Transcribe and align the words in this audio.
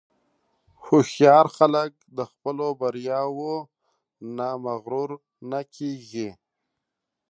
هوښیار 0.83 1.45
خلک 1.57 1.89
د 2.17 2.19
خپلو 2.31 2.65
بریاوو 2.79 3.55
نه 4.37 4.47
مغرور 4.65 5.09
نه 5.51 5.61
کېږي. 5.75 6.29